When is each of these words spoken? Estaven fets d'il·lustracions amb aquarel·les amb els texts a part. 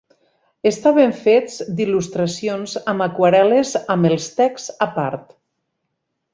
Estaven 0.69 1.13
fets 1.19 1.57
d'il·lustracions 1.81 2.75
amb 2.95 3.07
aquarel·les 3.09 3.77
amb 3.97 4.13
els 4.13 4.33
texts 4.41 4.77
a 4.89 4.89
part. 4.99 5.41